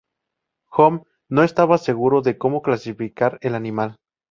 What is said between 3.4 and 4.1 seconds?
el animal.